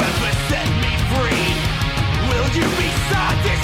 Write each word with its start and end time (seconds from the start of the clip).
purpose 0.00 0.38
set 0.48 0.68
me 0.80 0.92
free? 1.12 1.48
Will 2.30 2.48
you 2.56 2.64
be 2.80 2.88
sadistic? 3.10 3.59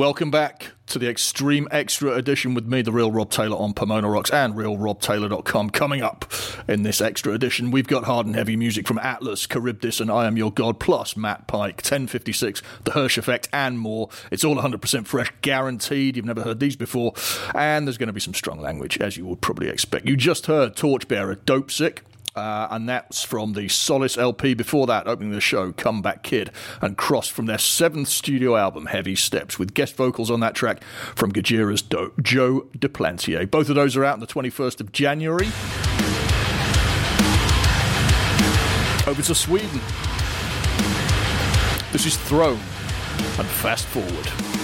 Welcome 0.00 0.30
back 0.30 0.72
to 0.86 0.98
the 0.98 1.10
Extreme 1.10 1.68
Extra 1.70 2.12
edition 2.12 2.54
with 2.54 2.64
me, 2.64 2.80
the 2.80 2.90
real 2.90 3.12
Rob 3.12 3.30
Taylor 3.30 3.58
on 3.58 3.74
Pomona 3.74 4.08
Rocks 4.08 4.30
and 4.30 4.54
realrobtaylor.com. 4.54 5.68
Coming 5.68 6.00
up 6.00 6.24
in 6.66 6.84
this 6.84 7.02
extra 7.02 7.34
edition, 7.34 7.70
we've 7.70 7.86
got 7.86 8.04
hard 8.04 8.24
and 8.24 8.34
heavy 8.34 8.56
music 8.56 8.88
from 8.88 8.98
Atlas, 9.00 9.46
Charybdis, 9.46 10.00
and 10.00 10.10
I 10.10 10.26
Am 10.26 10.38
Your 10.38 10.50
God, 10.50 10.80
plus 10.80 11.18
Matt 11.18 11.46
Pike, 11.46 11.82
1056, 11.82 12.62
The 12.84 12.92
Hirsch 12.92 13.18
Effekt, 13.18 13.48
and 13.52 13.78
more. 13.78 14.08
It's 14.30 14.42
all 14.42 14.56
100% 14.56 15.06
fresh, 15.06 15.30
guaranteed. 15.42 16.16
You've 16.16 16.24
never 16.24 16.44
heard 16.44 16.60
these 16.60 16.76
before. 16.76 17.12
And 17.54 17.86
there's 17.86 17.98
going 17.98 18.06
to 18.06 18.14
be 18.14 18.20
some 18.20 18.32
strong 18.32 18.58
language, 18.58 18.96
as 19.02 19.18
you 19.18 19.26
would 19.26 19.42
probably 19.42 19.68
expect. 19.68 20.08
You 20.08 20.16
just 20.16 20.46
heard 20.46 20.76
Torchbearer, 20.76 21.34
Dope 21.44 21.70
Sick. 21.70 22.04
Uh, 22.36 22.68
and 22.70 22.88
that's 22.88 23.24
from 23.24 23.54
the 23.54 23.68
Solace 23.68 24.16
LP. 24.16 24.54
Before 24.54 24.86
that, 24.86 25.06
opening 25.08 25.32
the 25.32 25.40
show, 25.40 25.72
Comeback 25.72 26.22
Kid 26.22 26.50
and 26.80 26.96
Cross 26.96 27.28
from 27.28 27.46
their 27.46 27.58
seventh 27.58 28.08
studio 28.08 28.56
album, 28.56 28.86
Heavy 28.86 29.16
Steps, 29.16 29.58
with 29.58 29.74
guest 29.74 29.96
vocals 29.96 30.30
on 30.30 30.40
that 30.40 30.54
track 30.54 30.82
from 31.14 31.32
Gojira's 31.32 31.82
Do- 31.82 32.12
Joe 32.22 32.68
Duplantier. 32.78 33.50
Both 33.50 33.68
of 33.68 33.74
those 33.74 33.96
are 33.96 34.04
out 34.04 34.14
on 34.14 34.20
the 34.20 34.26
21st 34.26 34.80
of 34.80 34.92
January. 34.92 35.46
Over 39.06 39.22
to 39.22 39.34
Sweden. 39.34 39.80
This 41.92 42.06
is 42.06 42.16
Throne 42.16 42.60
and 43.38 43.48
Fast 43.48 43.86
Forward. 43.86 44.59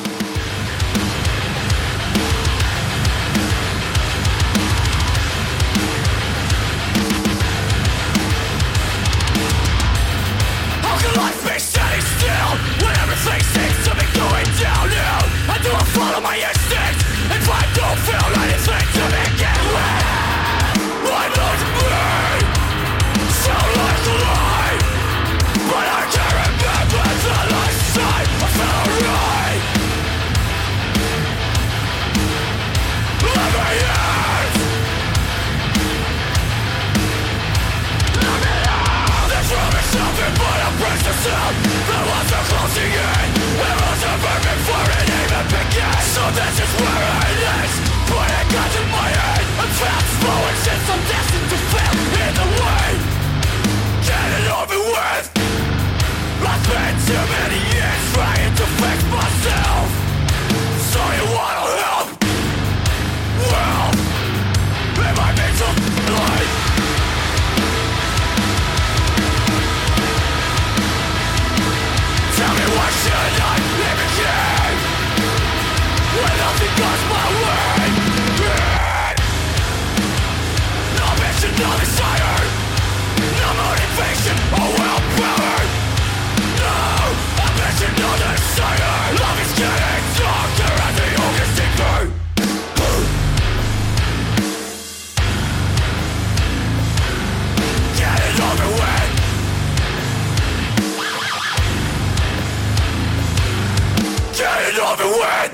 This 46.34 46.58
is 46.58 46.72
where 46.80 47.06
it 47.30 47.38
is. 47.38 47.72
Put 48.10 48.26
a 48.26 48.42
gun 48.50 48.68
to 48.74 48.82
my 48.90 49.08
head. 49.14 49.44
I'm 49.62 49.72
fast 49.78 50.10
forward 50.22 50.56
since 50.66 50.86
I'm 50.90 51.02
destined 51.06 51.45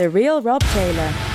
The 0.03 0.11
Real 0.11 0.43
Rob 0.43 0.61
Taylor. 0.75 1.32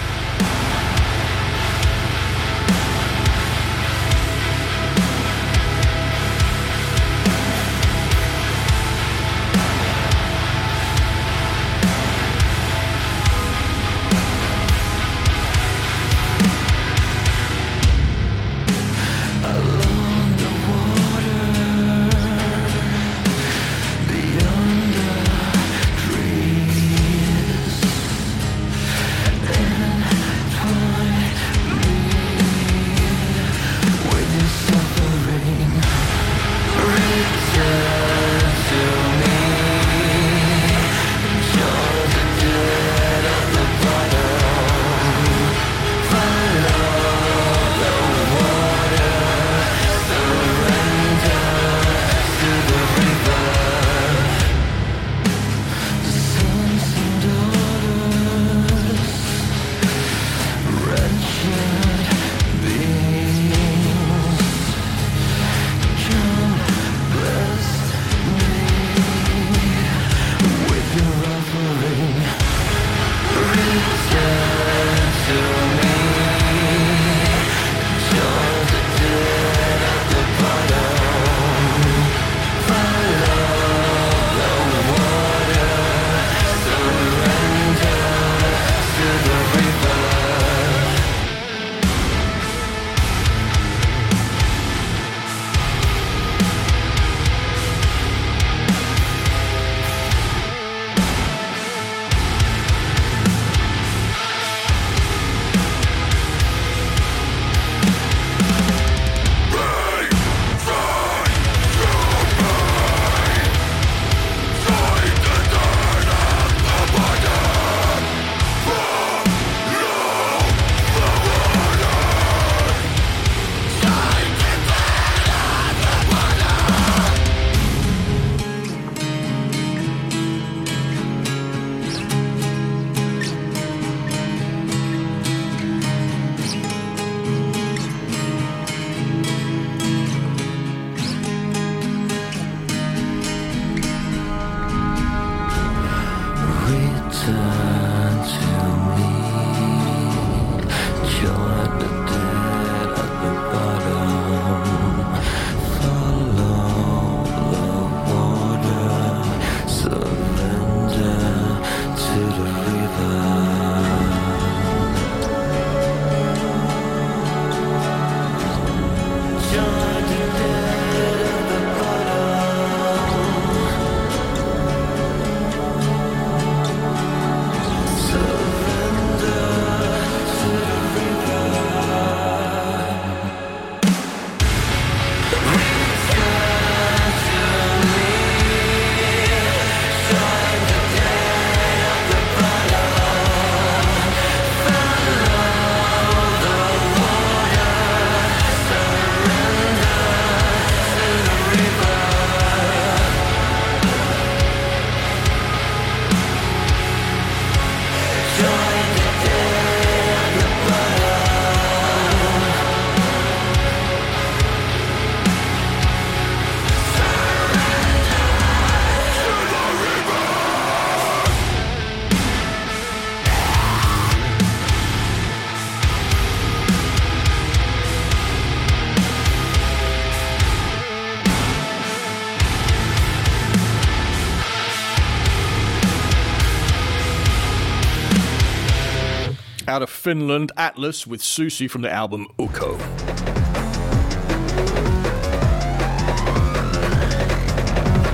Finland, 240.07 240.53
Atlas 240.55 241.05
with 241.05 241.21
Susie 241.21 241.67
from 241.67 241.81
the 241.81 241.91
album 241.91 242.27
Uko. 242.39 242.77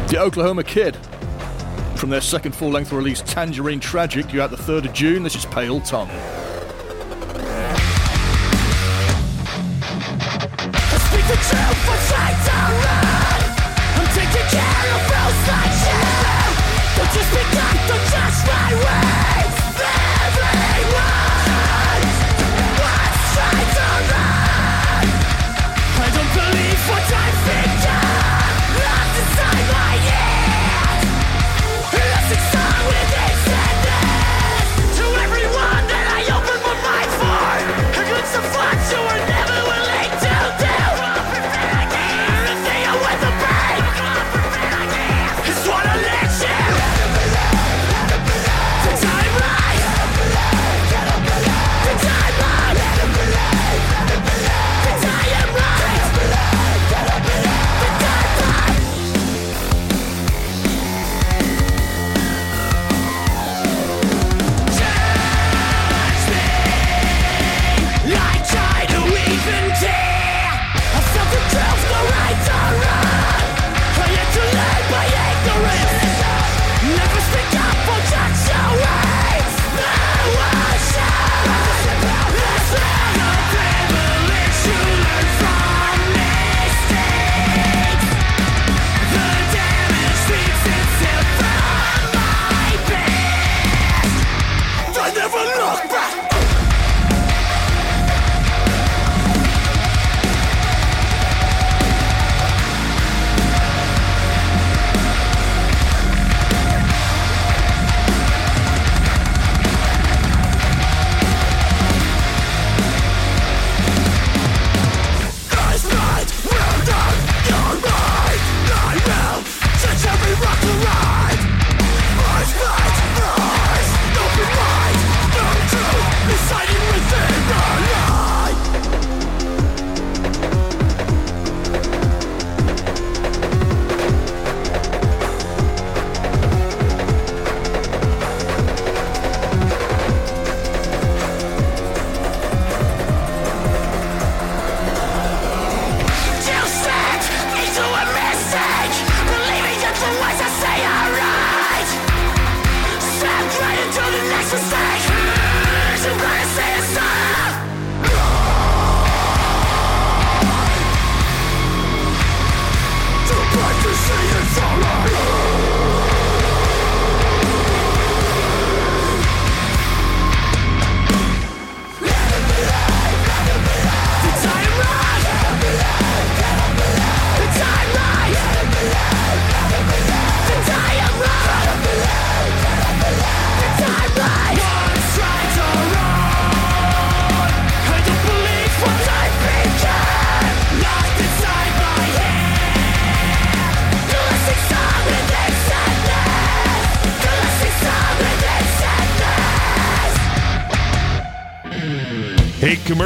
The 0.08 0.18
Oklahoma 0.18 0.64
Kid 0.64 0.98
from 1.96 2.10
their 2.10 2.20
second 2.20 2.56
full 2.56 2.72
length 2.72 2.92
release 2.92 3.22
Tangerine 3.22 3.80
Tragic, 3.80 4.26
due 4.26 4.42
out 4.42 4.50
the 4.50 4.58
3rd 4.58 4.86
of 4.86 4.94
June. 4.94 5.22
This 5.22 5.36
is 5.36 5.46
Pale 5.46 5.82
Tongue. 5.82 6.10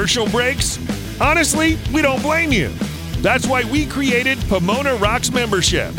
Commercial 0.08 0.32
breaks? 0.32 0.80
Honestly, 1.20 1.78
we 1.94 2.02
don't 2.02 2.22
blame 2.22 2.54
you. 2.54 2.70
That's 3.20 3.46
why 3.46 3.66
we 3.66 3.86
created 3.86 4.40
Pomona 4.48 4.96
Rocks 4.96 5.32
membership. 5.32 5.94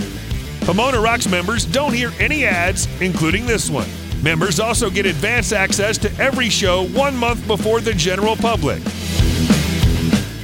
Pomona 0.62 0.98
Rocks 0.98 1.28
members 1.28 1.66
don't 1.66 1.92
hear 1.92 2.10
any 2.18 2.46
ads, 2.46 2.88
including 3.02 3.44
this 3.44 3.68
one. 3.68 3.86
Members 4.22 4.60
also 4.60 4.88
get 4.88 5.04
advance 5.04 5.52
access 5.52 5.98
to 5.98 6.10
every 6.18 6.48
show 6.48 6.86
one 6.86 7.14
month 7.18 7.46
before 7.46 7.82
the 7.82 7.92
general 7.92 8.34
public. 8.34 8.82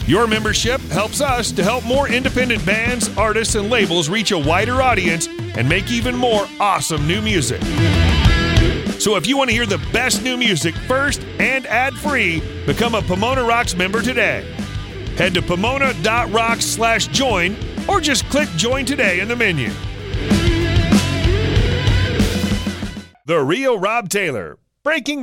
Your 0.06 0.26
membership 0.26 0.82
helps 0.90 1.22
us 1.22 1.50
to 1.52 1.64
help 1.64 1.86
more 1.86 2.06
independent 2.06 2.66
bands, 2.66 3.08
artists, 3.16 3.54
and 3.54 3.70
labels 3.70 4.10
reach 4.10 4.30
a 4.32 4.38
wider 4.38 4.82
audience 4.82 5.26
and 5.56 5.66
make 5.66 5.90
even 5.90 6.14
more 6.14 6.46
awesome 6.60 7.06
new 7.06 7.22
music. 7.22 7.62
So 8.98 9.16
if 9.16 9.26
you 9.26 9.36
want 9.36 9.50
to 9.50 9.54
hear 9.54 9.66
the 9.66 9.78
best 9.92 10.22
new 10.22 10.36
music 10.36 10.74
first 10.74 11.22
and 11.38 11.66
ad-free, 11.66 12.42
become 12.66 12.94
a 12.94 13.02
Pomona 13.02 13.44
Rocks 13.44 13.74
member 13.74 14.00
today. 14.00 14.44
Head 15.16 15.34
to 15.34 15.42
pomona.rocks 15.42 16.64
slash 16.64 17.08
join 17.08 17.56
or 17.88 18.00
just 18.00 18.24
click 18.30 18.48
join 18.56 18.84
today 18.84 19.20
in 19.20 19.28
the 19.28 19.36
menu. 19.36 19.70
The 23.26 23.40
Real 23.40 23.78
Rob 23.78 24.08
Taylor, 24.08 24.58
Breaking 24.82 25.22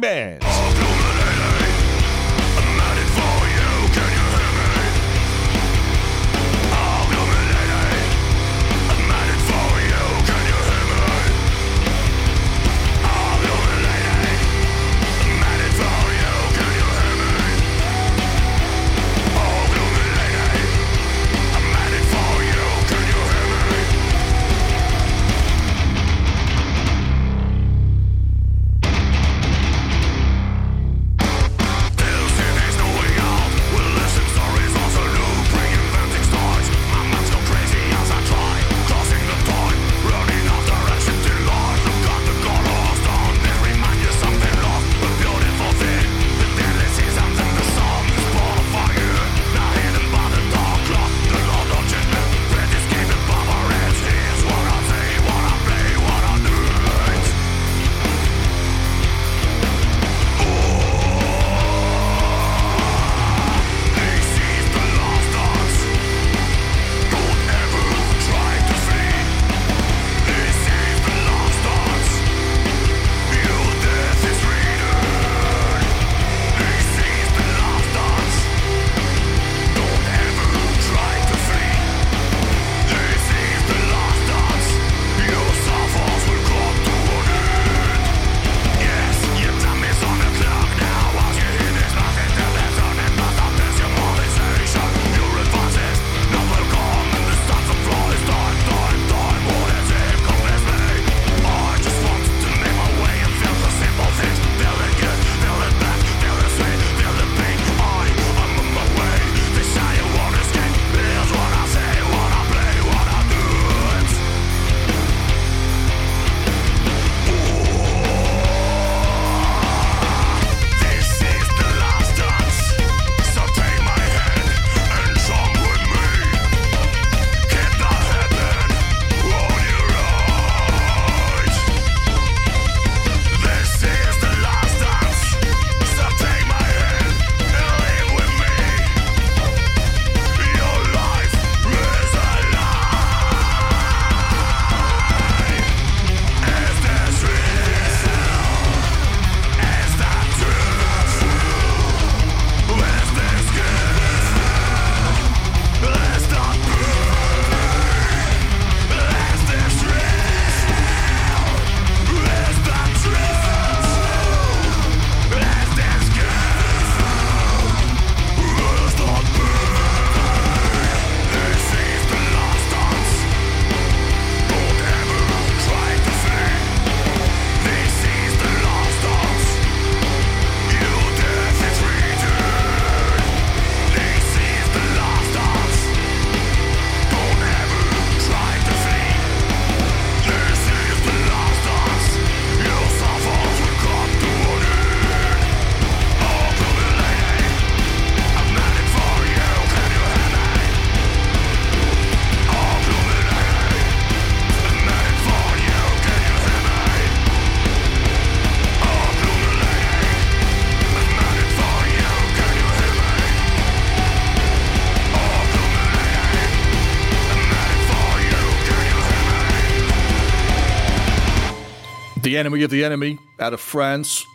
Enemy 222.41 222.63
of 222.63 222.71
the 222.71 222.83
Enemy 222.83 223.19
out 223.39 223.53
of 223.53 223.61
France. 223.61 224.25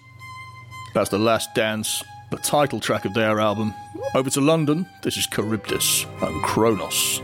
That's 0.94 1.10
The 1.10 1.18
Last 1.18 1.56
Dance, 1.56 2.04
the 2.30 2.36
title 2.36 2.78
track 2.78 3.04
of 3.04 3.14
their 3.14 3.40
album. 3.40 3.74
Over 4.14 4.30
to 4.30 4.40
London, 4.40 4.86
this 5.02 5.16
is 5.16 5.26
Charybdis 5.26 6.06
and 6.22 6.44
Kronos. 6.44 7.20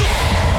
Bands. 0.00 0.49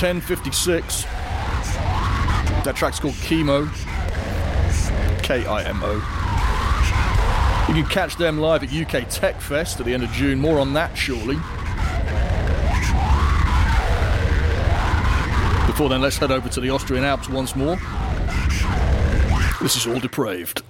1056. 0.00 1.02
That 2.64 2.74
track's 2.74 2.98
called 2.98 3.16
Kimo. 3.16 3.66
K 5.22 5.44
I 5.44 5.62
M 5.64 5.82
O. 5.82 5.94
You 7.68 7.74
can 7.74 7.84
catch 7.84 8.16
them 8.16 8.38
live 8.38 8.62
at 8.62 8.72
UK 8.72 9.06
Tech 9.10 9.38
Fest 9.42 9.78
at 9.78 9.84
the 9.84 9.92
end 9.92 10.02
of 10.02 10.10
June. 10.12 10.40
More 10.40 10.58
on 10.58 10.72
that 10.72 10.96
shortly. 10.96 11.36
Before 15.66 15.90
then, 15.90 16.00
let's 16.00 16.16
head 16.16 16.30
over 16.30 16.48
to 16.48 16.60
the 16.60 16.70
Austrian 16.70 17.04
Alps 17.04 17.28
once 17.28 17.54
more. 17.54 17.76
This 19.60 19.76
is 19.76 19.86
All 19.86 20.00
Depraved. 20.00 20.62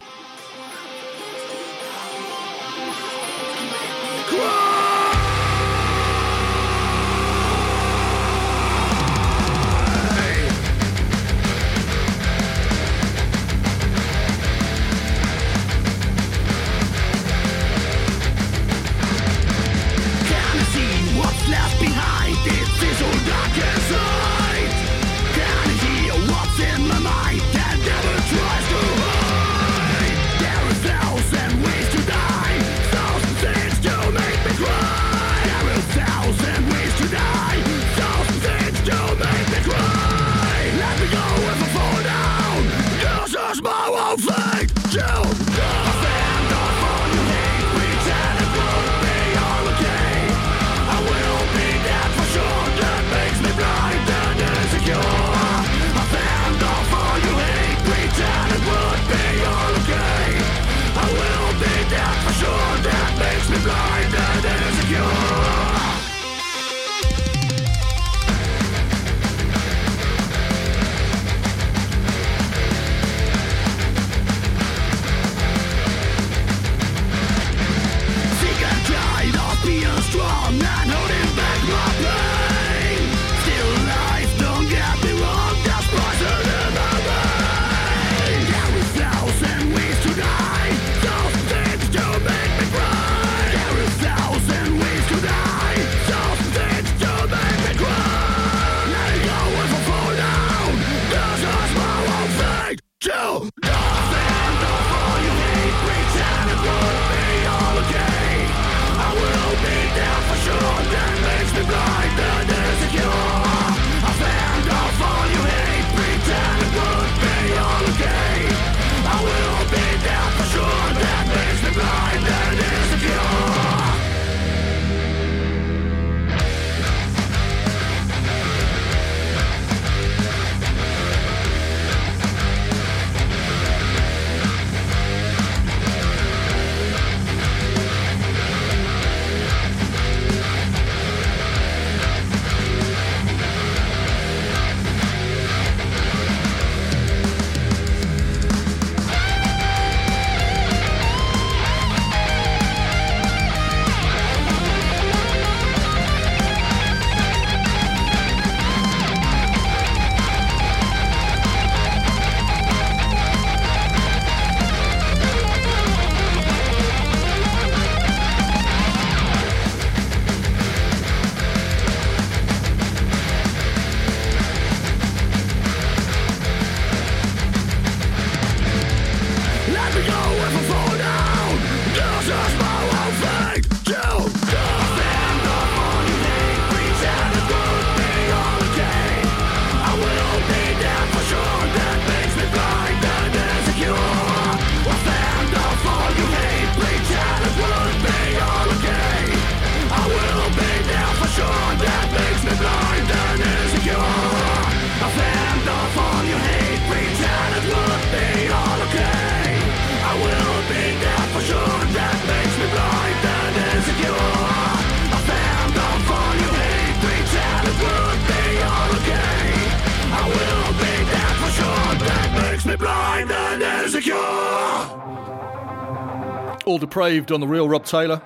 All 226.67 226.79
depraved 226.79 227.33
on 227.33 227.41
the 227.41 227.47
real 227.47 227.69
Rob 227.69 227.85
Taylor. 227.85 228.23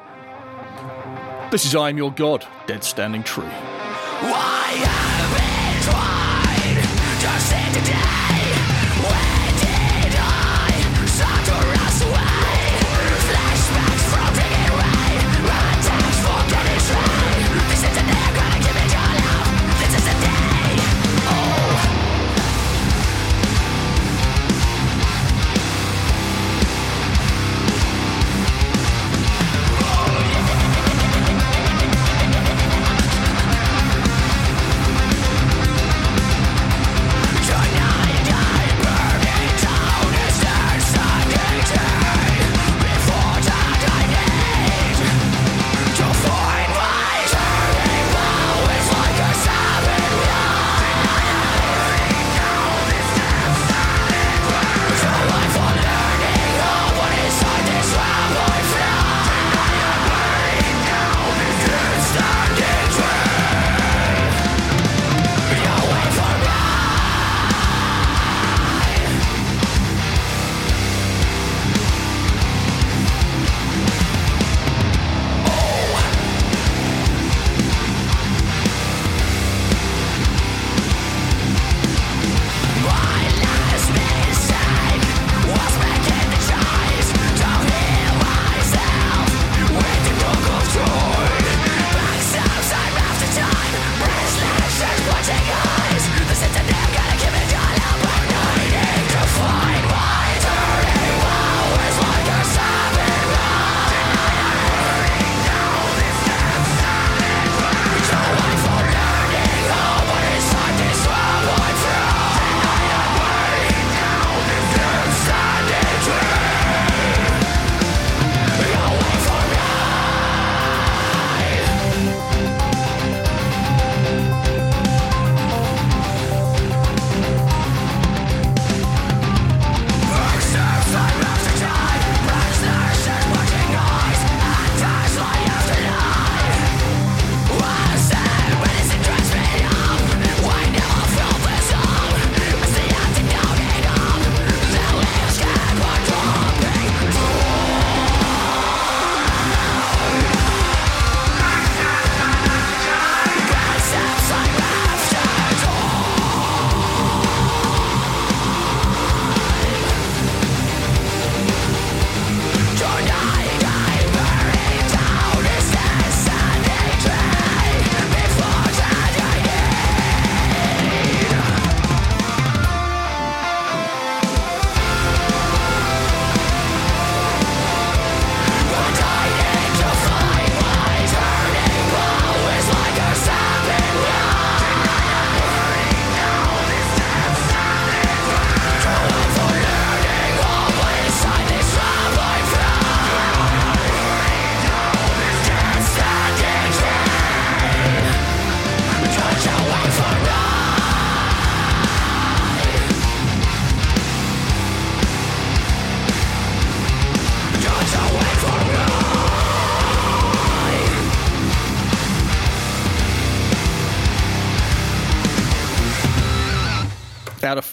This 1.50 1.64
is 1.64 1.74
I 1.74 1.88
Am 1.88 1.96
Your 1.96 2.10
God, 2.10 2.46
Dead 2.66 2.84
Standing 2.84 3.22
Tree. 3.22 3.44
Why 3.44 5.03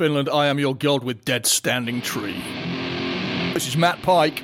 Finland, 0.02 0.30
I 0.30 0.48
Am 0.48 0.58
Your 0.58 0.74
God 0.74 1.04
with 1.04 1.24
Dead 1.26 1.46
Standing 1.46 2.02
Tree. 2.02 2.42
This 3.54 3.68
is 3.68 3.78
Matt 3.78 4.02
Pike. 4.02 4.42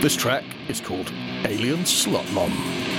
This 0.00 0.16
track 0.16 0.44
is 0.70 0.80
called 0.80 1.12
Alien 1.44 1.80
Slut 1.80 2.32
Mum. 2.32 2.50
Silent, 2.50 2.91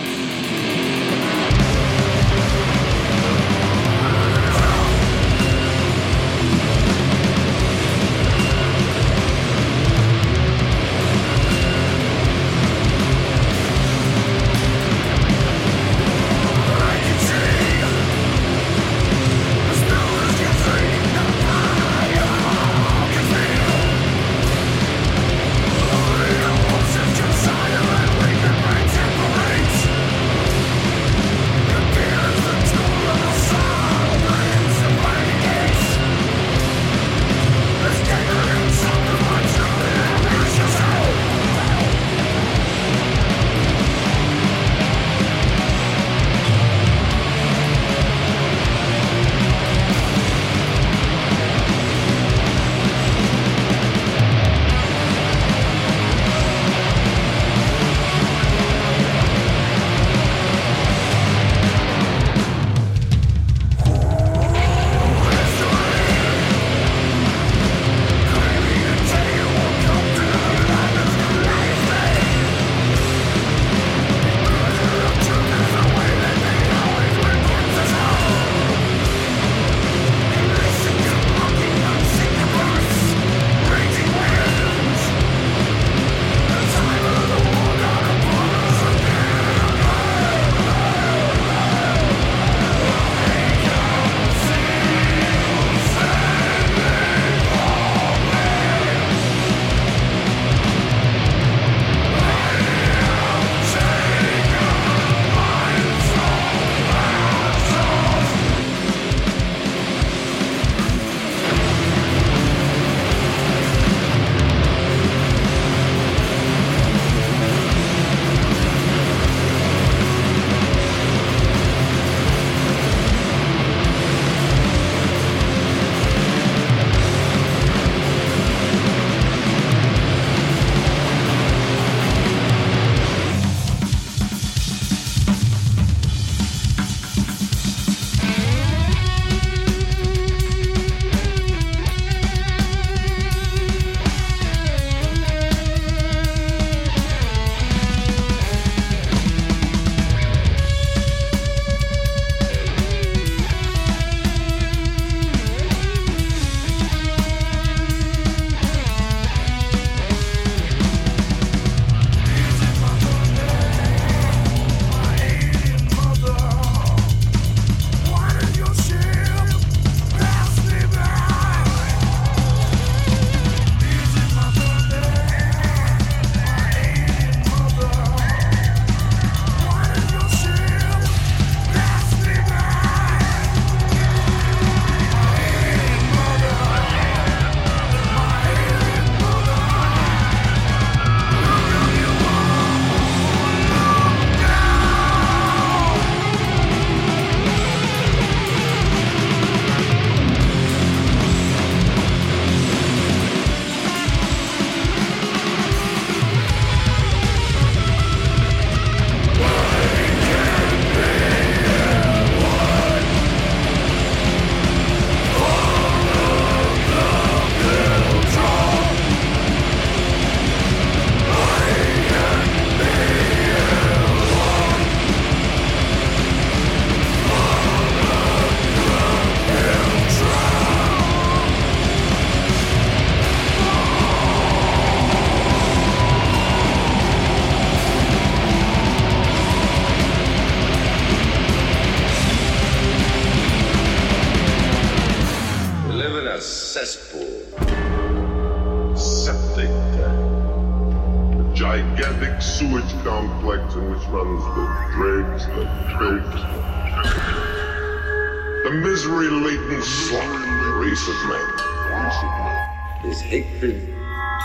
the 258.93 258.99
misery 258.99 259.27
laden 259.27 259.81
slop 259.81 260.23
the 260.23 260.71
race 260.73 261.07
of 261.07 261.15
man. 261.27 263.01
His 263.01 263.19
hatred, 263.21 263.75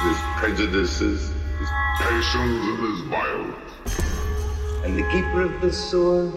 His 0.01 0.17
prejudices, 0.37 1.21
his 1.59 1.69
passions, 1.99 2.67
and 2.67 2.79
his 2.79 3.01
violence. 3.09 4.85
and 4.85 4.97
the 4.97 5.03
keeper 5.11 5.43
of 5.43 5.61
the 5.61 5.71
sewer. 5.71 6.31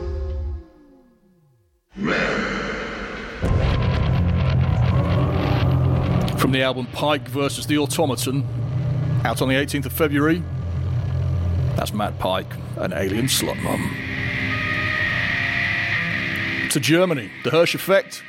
From 6.38 6.51
the 6.51 6.64
album 6.64 6.88
Pike 6.88 7.30
versus 7.30 7.66
the 7.66 7.78
Automaton, 7.78 8.45
out 9.24 9.41
on 9.41 9.47
the 9.47 9.55
18th 9.55 9.86
of 9.86 9.93
February. 9.93 10.43
That's 11.78 11.93
Matt 11.93 12.20
Pike, 12.20 12.51
an 12.76 12.91
alien 12.91 13.28
slut 13.28 13.62
mum. 13.64 14.11
To 16.72 16.80
Germany, 16.80 17.30
the 17.43 17.49
Hirsch 17.49 17.76
Effekt. 17.76 18.22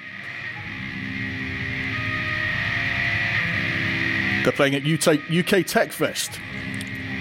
They're 4.42 4.52
playing 4.52 4.74
at 4.74 4.84
UK, 4.84 5.64
Tech 5.64 5.92
Fest 5.92 6.40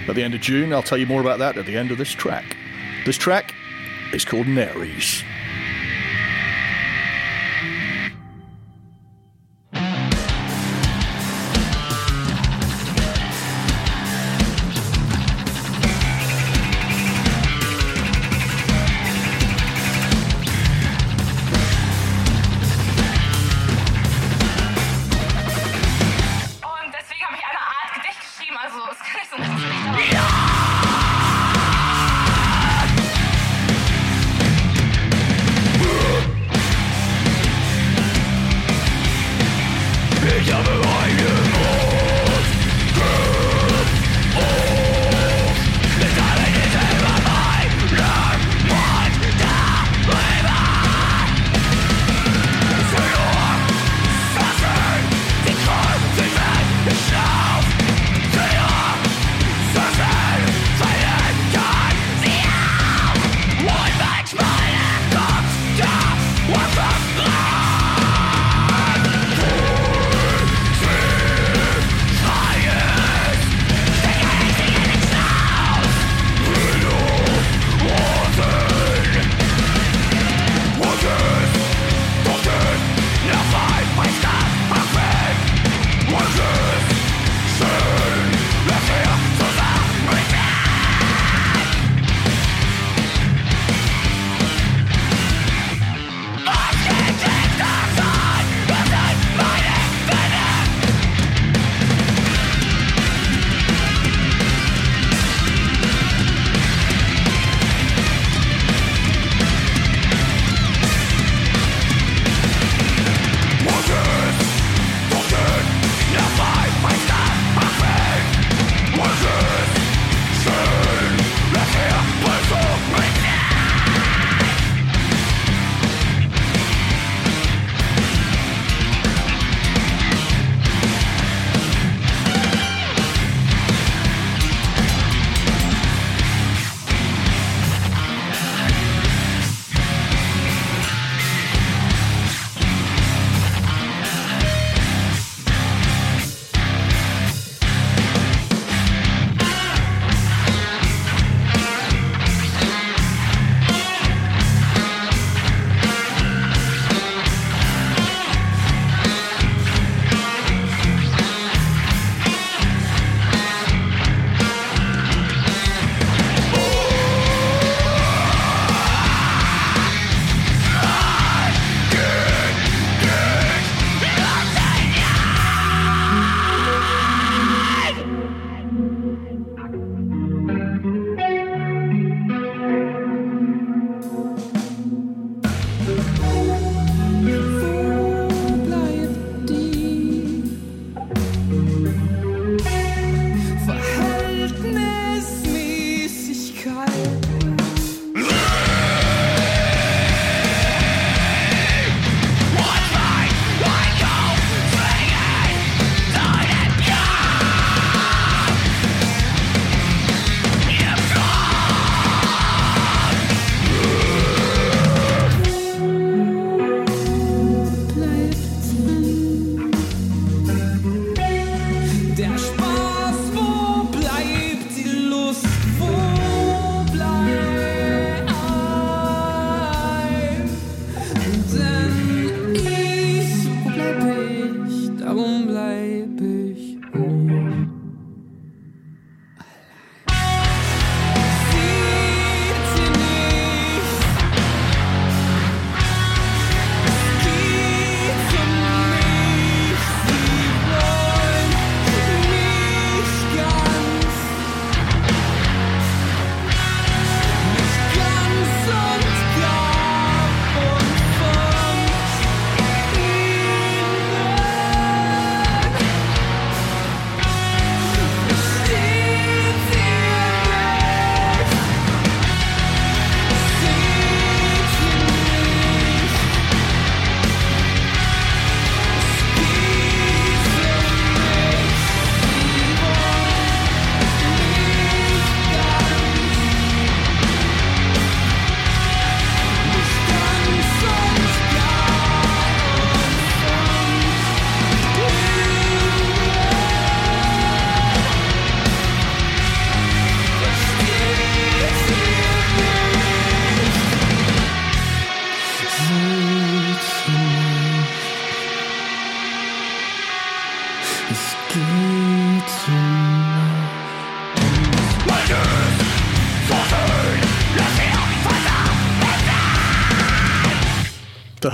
at 0.08 0.16
the 0.16 0.22
end 0.24 0.34
of 0.34 0.40
June. 0.40 0.72
I'll 0.72 0.82
tell 0.82 0.98
you 0.98 1.06
more 1.06 1.20
about 1.20 1.38
that 1.38 1.56
at 1.56 1.64
the 1.64 1.76
end 1.76 1.92
of 1.92 1.98
this 1.98 2.10
track. 2.10 2.56
This 3.06 3.16
track 3.16 3.54
is 4.12 4.24
called 4.24 4.48
Nares. 4.48 5.22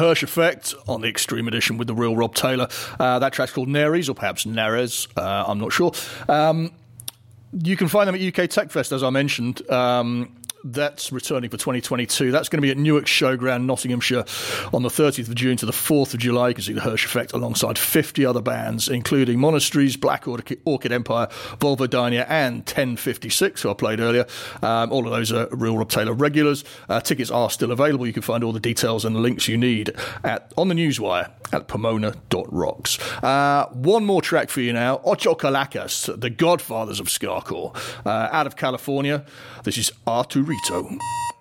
Hirsch 0.08 0.24
Effekt 0.24 0.74
on 0.88 1.02
the 1.02 1.08
Extreme 1.08 1.48
Edition 1.48 1.76
with 1.76 1.86
the 1.86 1.94
real 1.94 2.16
Rob 2.16 2.34
Taylor. 2.34 2.66
Uh, 2.98 3.18
that 3.18 3.34
track's 3.34 3.52
called 3.52 3.68
Neres, 3.68 4.08
or 4.08 4.14
perhaps 4.14 4.46
Neres, 4.46 5.06
uh, 5.18 5.44
I'm 5.46 5.58
not 5.58 5.70
sure. 5.70 5.92
Um, 6.30 6.72
you 7.52 7.76
can 7.76 7.88
find 7.88 8.08
them 8.08 8.14
at 8.14 8.22
UK 8.22 8.48
Tech 8.48 8.70
Fest, 8.70 8.90
as 8.90 9.02
I 9.02 9.10
mentioned. 9.10 9.70
Um, 9.70 10.34
that's 10.72 11.12
returning 11.12 11.50
for 11.50 11.56
2022. 11.56 12.30
That's 12.30 12.48
going 12.48 12.58
to 12.58 12.62
be 12.62 12.70
at 12.70 12.76
Newark 12.76 13.06
Showground, 13.06 13.64
Nottinghamshire, 13.64 14.24
on 14.72 14.82
the 14.82 14.88
30th 14.88 15.28
of 15.28 15.34
June 15.34 15.56
to 15.58 15.66
the 15.66 15.72
4th 15.72 16.14
of 16.14 16.20
July. 16.20 16.48
You 16.48 16.54
can 16.54 16.64
see 16.64 16.72
the 16.72 16.80
Hirsch 16.80 17.06
Effekt 17.06 17.32
alongside 17.32 17.78
50 17.78 18.24
other 18.26 18.42
bands, 18.42 18.88
including 18.88 19.40
Monasteries, 19.40 19.96
Black 19.96 20.26
Orchid, 20.28 20.92
Empire, 20.92 21.26
Vulvodynia, 21.58 22.26
and 22.28 22.58
1056, 22.58 23.62
who 23.62 23.70
I 23.70 23.74
played 23.74 24.00
earlier. 24.00 24.26
Um, 24.62 24.92
all 24.92 25.06
of 25.06 25.12
those 25.12 25.32
are 25.32 25.48
real 25.52 25.78
Rob 25.78 25.90
Taylor 25.90 26.12
regulars. 26.12 26.64
Uh, 26.88 27.00
tickets 27.00 27.30
are 27.30 27.50
still 27.50 27.72
available. 27.72 28.06
You 28.06 28.12
can 28.12 28.22
find 28.22 28.44
all 28.44 28.52
the 28.52 28.60
details 28.60 29.04
and 29.04 29.16
the 29.16 29.20
links 29.20 29.48
you 29.48 29.56
need 29.56 29.92
at 30.24 30.52
on 30.56 30.68
the 30.68 30.74
newswire 30.74 31.30
at 31.52 31.68
pomona.rocks. 31.68 32.98
Uh, 33.22 33.66
one 33.72 34.04
more 34.04 34.20
track 34.20 34.50
for 34.50 34.60
you 34.60 34.72
now 34.72 35.00
Ocho 35.04 35.34
Calacas, 35.34 36.10
the 36.14 36.30
godfathers 36.30 37.00
of 37.00 37.06
Skacore, 37.06 37.74
uh, 38.04 38.28
out 38.30 38.46
of 38.46 38.56
California. 38.56 39.24
This 39.64 39.78
is 39.78 39.92
Arturito. 40.06 40.57
Rock 40.66 41.37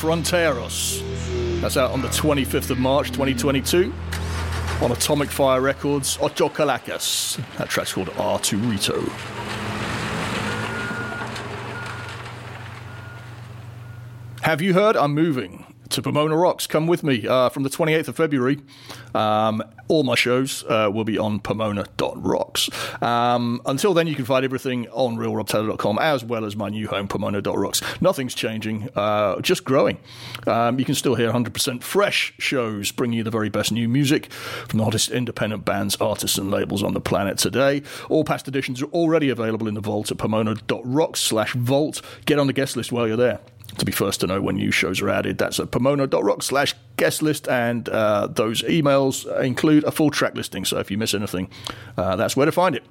Fronteros. 0.00 1.00
That's 1.62 1.78
out 1.78 1.90
on 1.90 2.02
the 2.02 2.08
25th 2.08 2.68
of 2.68 2.78
March 2.78 3.08
2022 3.12 3.92
on 4.82 4.92
Atomic 4.92 5.30
Fire 5.30 5.62
Records, 5.62 6.18
Ocho 6.20 6.50
Calacas. 6.50 7.38
That 7.56 7.70
track's 7.70 7.94
called 7.94 8.08
Arturito. 8.08 9.08
Have 14.42 14.60
you 14.60 14.74
heard? 14.74 14.96
I'm 14.96 15.14
moving 15.14 15.64
to 15.90 16.02
Pomona 16.02 16.36
Rocks. 16.36 16.66
Come 16.66 16.86
with 16.86 17.02
me 17.02 17.26
uh, 17.26 17.48
from 17.48 17.62
the 17.62 17.70
28th 17.70 18.08
of 18.08 18.16
February. 18.16 18.58
Um, 19.14 19.62
all 19.88 20.02
my 20.02 20.14
shows 20.14 20.64
uh, 20.64 20.90
will 20.92 21.04
be 21.04 21.18
on 21.18 21.38
pomona.rocks. 21.38 22.70
Um, 23.02 23.62
until 23.66 23.94
then, 23.94 24.06
you 24.06 24.14
can 24.14 24.24
find 24.24 24.44
everything 24.44 24.88
on 24.88 25.16
realrobtaylor.com 25.16 25.98
as 25.98 26.24
well 26.24 26.44
as 26.44 26.56
my 26.56 26.68
new 26.68 26.88
home, 26.88 27.08
pomona.rocks. 27.08 27.82
Nothing's 28.00 28.34
changing, 28.34 28.88
uh, 28.96 29.40
just 29.40 29.64
growing. 29.64 29.98
Um, 30.46 30.78
you 30.78 30.84
can 30.84 30.94
still 30.94 31.14
hear 31.14 31.30
100% 31.32 31.82
fresh 31.82 32.34
shows 32.38 32.92
bringing 32.92 33.18
you 33.18 33.24
the 33.24 33.30
very 33.30 33.48
best 33.48 33.72
new 33.72 33.88
music 33.88 34.32
from 34.32 34.78
the 34.78 34.84
hottest 34.84 35.10
independent 35.10 35.64
bands, 35.64 35.96
artists, 36.00 36.38
and 36.38 36.50
labels 36.50 36.82
on 36.82 36.94
the 36.94 37.00
planet 37.00 37.38
today. 37.38 37.82
All 38.08 38.24
past 38.24 38.48
editions 38.48 38.82
are 38.82 38.86
already 38.86 39.28
available 39.28 39.68
in 39.68 39.74
the 39.74 39.80
vault 39.80 40.10
at 40.10 40.18
pomona.rocks 40.18 41.20
slash 41.20 41.54
vault. 41.54 42.02
Get 42.24 42.38
on 42.38 42.46
the 42.46 42.52
guest 42.52 42.76
list 42.76 42.92
while 42.92 43.06
you're 43.06 43.16
there 43.16 43.40
to 43.78 43.84
be 43.84 43.92
first 43.92 44.20
to 44.20 44.26
know 44.26 44.40
when 44.40 44.56
new 44.56 44.70
shows 44.70 45.02
are 45.02 45.10
added. 45.10 45.38
That's 45.38 45.60
at 45.60 45.70
pomona.rock 45.70 46.42
slash 46.42 46.74
guest 46.96 47.22
list, 47.22 47.48
and 47.48 47.88
uh, 47.88 48.28
those 48.28 48.62
emails 48.62 49.26
include 49.42 49.84
a 49.84 49.90
full 49.90 50.10
track 50.10 50.34
listing. 50.34 50.64
So 50.64 50.78
if 50.78 50.90
you 50.90 50.98
miss 50.98 51.14
anything, 51.14 51.50
uh, 51.96 52.16
that's 52.16 52.36
where 52.36 52.46
to 52.46 52.52
find 52.52 52.74
it. 52.74 52.84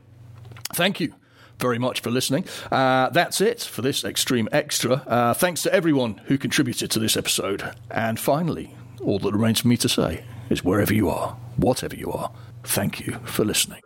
Thank 0.74 1.00
you 1.00 1.14
very 1.60 1.80
much 1.80 2.02
for 2.02 2.12
listening. 2.12 2.46
Uh, 2.72 3.10
that's 3.10 3.40
it 3.42 3.62
for 3.62 3.82
this 3.82 4.04
Extreme 4.04 4.50
Extra. 4.52 4.96
Uh, 5.08 5.34
thanks 5.34 5.64
to 5.64 5.74
everyone 5.74 6.22
who 6.26 6.38
contributed 6.38 6.92
to 6.92 7.00
this 7.00 7.16
episode. 7.16 7.74
And 7.90 8.20
finally, 8.20 8.76
all 9.02 9.20
that 9.20 9.34
remains 9.34 9.62
for 9.62 9.68
me 9.68 9.78
to 9.78 9.90
say 9.90 10.26
is 10.50 10.64
wherever 10.64 10.94
you 10.94 11.10
are, 11.10 11.38
whatever 11.58 11.96
you 11.96 12.12
are, 12.12 12.32
thank 12.64 13.06
you 13.06 13.14
for 13.24 13.46
listening. 13.46 13.82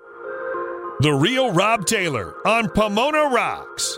The 1.02 1.14
Real 1.14 1.52
Rob 1.52 1.86
Taylor 1.86 2.36
on 2.46 2.70
Pomona 2.70 3.30
Rocks. 3.30 3.98